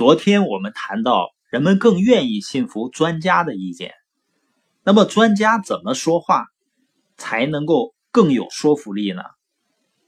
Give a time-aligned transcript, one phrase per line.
[0.00, 3.92] 昨天我们谈到，人们更愿意信服专家的意见。
[4.82, 6.46] 那么，专家怎么说话
[7.18, 9.20] 才能够更有说服力呢？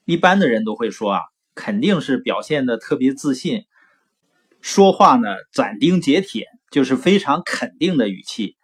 [0.07, 1.21] 一般的人都会说啊，
[1.55, 3.65] 肯定是表现的特别自信，
[4.63, 8.56] 说话呢斩钉截铁，就是非常肯定的语气。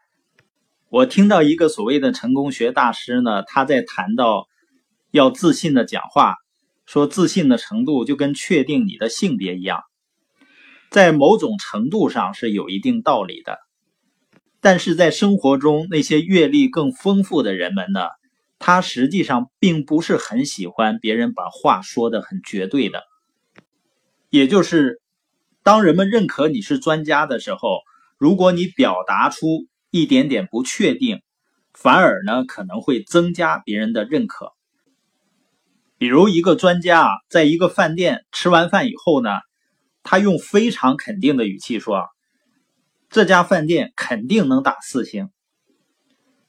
[0.88, 4.46] 我听到一个所谓的成功学大师呢，他在谈到
[5.10, 6.36] 要自信的讲话，
[6.86, 9.82] 说自信的程度就跟确定你的性别一样。
[10.90, 13.58] 在某种程度上是有一定道理的，
[14.62, 18.08] 但是在生活中，那些阅历更丰富的人们呢，
[18.58, 23.02] 他实际上并不是很喜欢别人把话说的很绝对的。
[24.30, 25.02] 也就是，
[25.62, 27.80] 当人们认可你是专家的时候，
[28.16, 31.20] 如果你表达出一点点不确定，
[31.74, 34.52] 反而呢可能会增加别人的认可。
[35.98, 39.30] 比如一个专家啊，在一个饭店吃完饭以后呢。
[40.10, 42.06] 他用非常肯定的语气说
[43.10, 45.28] ：“这家饭店肯定能打四星。”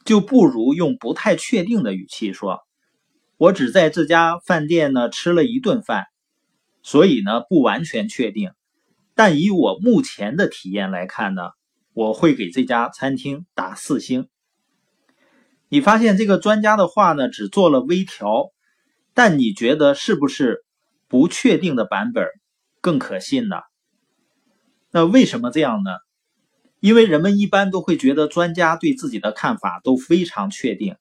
[0.06, 2.62] 就不如用不太确定的语气说
[3.36, 6.06] ：“我只在这家饭店呢吃了一顿饭，
[6.84, 8.52] 所以呢不完全确定。
[9.14, 11.50] 但以我目前的体验来看呢，
[11.92, 14.30] 我会给这家餐厅打四星。”
[15.68, 18.52] 你发现这个专家的话呢只做了微调，
[19.14, 20.64] 但你觉得是不是
[21.10, 22.26] 不确定的版本？
[22.82, 23.58] 更可信呢？
[24.92, 25.92] 那为什么这样呢？
[26.80, 30.96] 因为人们一般都会觉得专家对自己的看法都非常确定，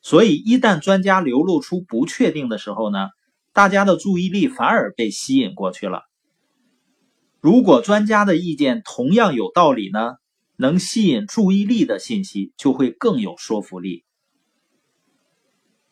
[0.00, 3.08] 所以一旦专家流露出不确定的时候呢，
[3.52, 6.02] 大家的注意力反而被吸引过去了。
[7.40, 10.16] 如果专家的意见同样有道理呢，
[10.56, 14.04] 能吸引注意力的信息就会更有说服力。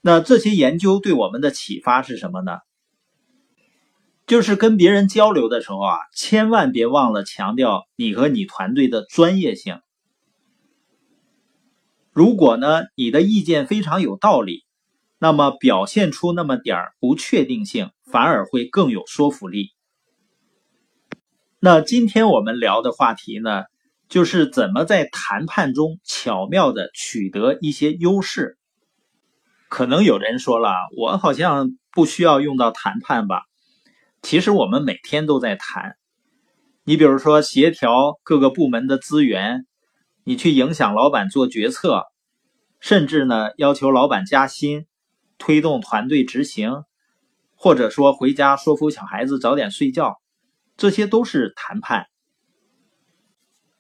[0.01, 2.58] 那这些研究对我们的启发是什么呢？
[4.31, 9.81] 就是跟别人交流的时候啊，千万别忘了强调你和你团队的专业性。
[12.12, 14.64] 如果呢，你的意见非常有道理，
[15.19, 19.70] 那么表现出那么点儿不确定性，反而会更有说服力。
[21.58, 23.64] 那今天我们聊的话题呢，
[24.08, 28.58] 就是怎么在谈判中巧妙的取得一些优势。
[29.69, 33.42] 可能有人说了，我好像不需要用到谈判吧？
[34.23, 35.97] 其实我们每天都在谈，
[36.85, 39.67] 你比如说协调各个部门的资源，
[40.25, 42.05] 你去影响老板做决策，
[42.81, 44.86] 甚至呢要求老板加薪，
[45.39, 46.85] 推动团队执行，
[47.55, 50.20] 或者说回家说服小孩子早点睡觉，
[50.77, 52.07] 这些都是谈判。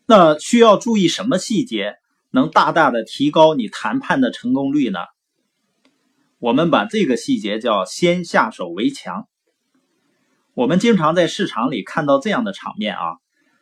[0.06, 1.96] 那需要注意什么细节，
[2.30, 4.98] 能大大的提高你谈判的成功率呢？
[6.38, 9.28] 我们把这个细节叫先下手为强。
[10.54, 13.18] 我们经常在市场里看到这样的场面啊，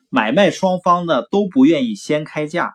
[0.09, 2.75] 买卖双方呢都不愿意先开价，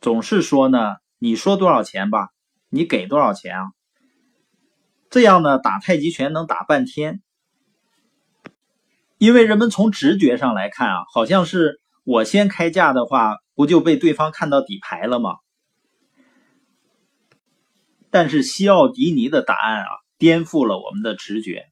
[0.00, 2.30] 总是说呢，你说多少钱吧，
[2.70, 3.64] 你给多少钱啊？
[5.10, 7.20] 这样呢打太极拳能打半天，
[9.18, 15.36] 因为人们从直觉上来看啊，好像是我先开价的话，不就被对方看到底牌了吗？
[18.08, 21.69] 但是西奥迪尼的答案啊，颠覆了我们的直觉。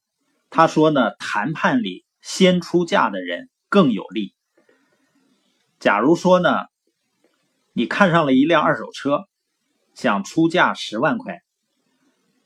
[0.51, 4.35] 他说呢，谈判里先出价的人更有利。
[5.79, 6.51] 假如说呢，
[7.73, 9.29] 你看上了一辆二手车，
[9.95, 11.43] 想出价十万块，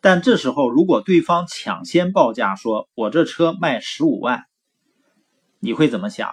[0.00, 4.44] 但这时候如果对方抢先报价说“我这车卖十五万”，
[5.60, 6.32] 你会怎么想？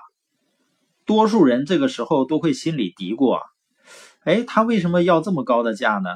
[1.06, 3.42] 多数人这个时候都会心里嘀咕啊
[4.26, 6.10] ：“哎，他为什么要这么高的价呢？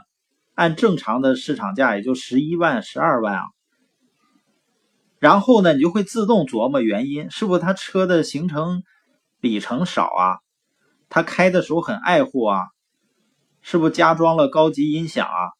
[0.55, 3.43] 按正常的市场价也就十一万、十二万啊。”
[5.23, 8.83] 然后呢，你就会自动琢磨原因，是不是他车的行程
[9.39, 10.39] 里程少啊？
[11.07, 12.59] 他开的时候很爱护啊？
[13.61, 15.55] 是不是加装了高级音响啊？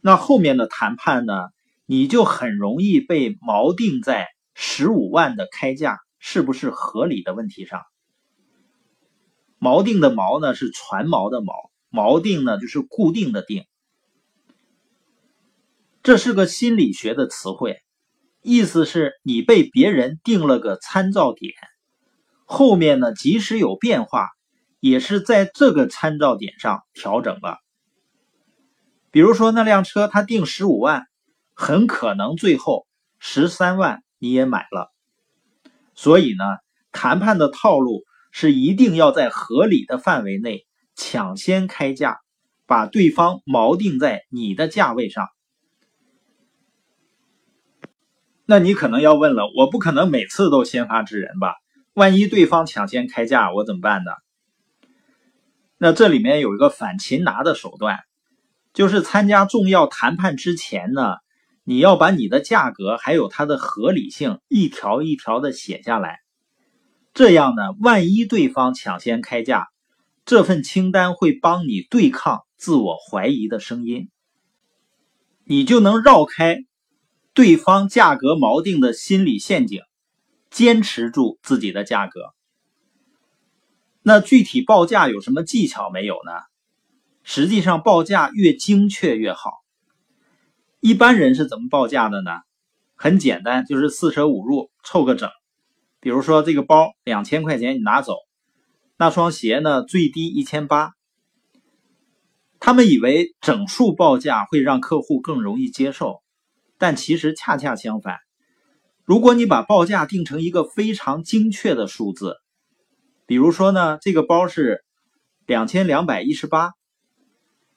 [0.00, 1.50] 那后面的谈判呢，
[1.86, 7.80] 你就很容易被锚定在十五万的开价是不是合理的问题上。
[9.60, 13.66] 锚定的锚呢是船锚的锚，锚定呢就是固定的定，
[16.02, 17.83] 这是个心理学的词汇。
[18.44, 21.54] 意思是你被别人定了个参照点，
[22.44, 24.28] 后面呢即使有变化，
[24.80, 27.56] 也是在这个参照点上调整了。
[29.10, 31.06] 比如说那辆车他定十五万，
[31.54, 32.86] 很可能最后
[33.18, 34.92] 十三万你也买了。
[35.94, 36.44] 所以呢，
[36.92, 42.18] 谈判的套路是一定要在合理的范围内抢先开价，
[42.66, 45.28] 把对方锚定在你的价位上。
[48.46, 51.54] 那你可能要问了，我不可能每次都先发制人吧？
[51.94, 54.10] 万一对方抢先开价，我怎么办呢？
[55.78, 58.00] 那这里面有一个反擒拿的手段，
[58.72, 61.16] 就是参加重要谈判之前呢，
[61.62, 66.18] 你要把你的价格还有它的合理性一条一条的写下来。
[67.12, 69.68] 这样呢，万一对方抢先开价，
[70.24, 74.10] 这份清单会帮你对抗自我怀疑的声音，
[75.44, 76.58] 你就能绕开
[77.34, 79.80] 对方价格锚定的心理陷阱，
[80.50, 82.32] 坚持住自己的价格。
[84.02, 86.32] 那具体报价有什么技巧没有呢？
[87.24, 89.64] 实际上，报价越精确越好。
[90.80, 92.30] 一般人是怎么报价的呢？
[92.94, 95.30] 很简单，就是四舍五入凑个整。
[96.00, 98.14] 比如说，这个包两千块钱你拿走，
[98.98, 100.92] 那双鞋呢最低一千八。
[102.60, 106.22] 他们以为整数报价会让客户更容易接受，
[106.84, 108.18] 但其实恰恰相反。
[109.04, 112.36] 如果你把报价定成一个非常精确的数字，
[113.24, 114.84] 比如说呢，这个包是
[115.46, 116.72] 两千两百一十八，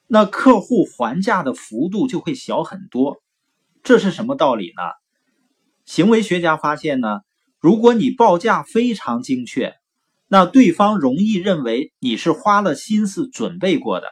[0.06, 3.16] 那客户还价的幅度就会小很多。
[3.82, 4.82] 这是什么道理呢？
[5.86, 7.20] 行为学家发现呢。
[7.58, 9.72] 如果你报价非常精确，
[10.26, 14.06] 那对方容易认为你是花了心思准备过的，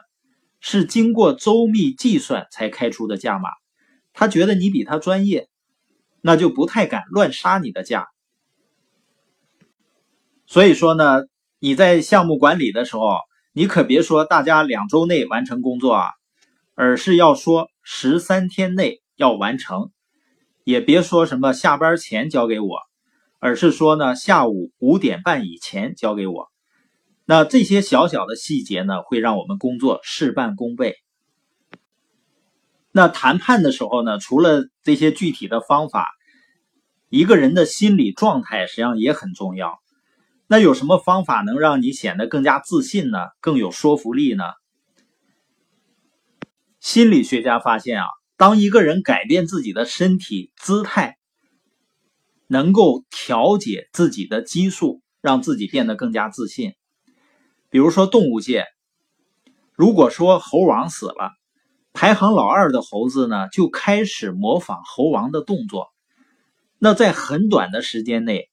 [0.59, 3.49] 是经过周密计算才开出的价码。
[4.19, 5.47] 他觉得你比他专业，
[6.21, 8.07] 那就不太敢乱杀你的价。
[10.47, 11.25] 所以说呢，
[11.59, 13.19] 你在项目管理的时候，
[13.53, 16.09] 你可别说大家两周内完成工作啊，
[16.73, 19.91] 而是要说十三天内要完成，
[20.63, 22.79] 也别说什么下班前交给我。
[23.37, 26.47] 而是说呢，下午五点半以前交给我。
[27.23, 30.95] 那这些小小的细节呢，会让我们工作事半功倍。
[32.97, 36.09] 那谈判的时候呢，除了这些具体的方法，
[37.09, 39.77] 一个人的心理状态实际上也很重要。
[40.47, 43.19] 那有什么方法能让你显得更加自信呢？
[43.39, 44.45] 更有说服力呢？
[46.79, 51.17] 心理学家发现啊，当一个人改变自己的身体姿态。
[52.49, 56.73] 能够调节自己的激素，让自己变得更加自信。
[57.69, 58.65] 比如说动物界，
[59.73, 61.31] 如果说猴王死了，
[61.99, 65.87] 排行老二的猴子呢就开始模仿猴王的动作，
[66.77, 68.51] 那在很短的时间内，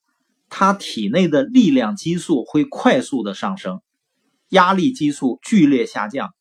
[0.49, 3.82] 他体内的力量激素会快速的上升，
[4.49, 6.35] 压力激素剧烈下降。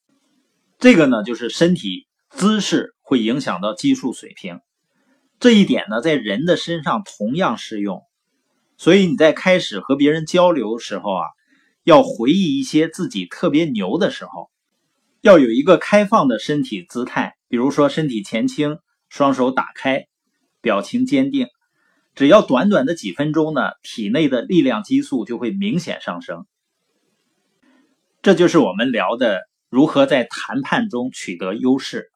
[0.79, 4.61] 这个呢就是身体姿势会影响到激素水平。
[5.41, 8.01] 这一点呢，在人的身上同样适用，
[8.77, 11.25] 所以你在开始和别人交流时候啊，
[11.83, 14.49] 要回忆一些自己特别牛的时候，
[15.23, 20.07] 要有一个开放的身体姿态，比如说身体前倾，双手打开，
[20.59, 21.47] 表情坚定。
[22.13, 26.45] 只要短短的几分钟呢，体内的力量激素就会明显上升。
[28.21, 32.11] 这就是我们聊的如何在谈判中取得优势。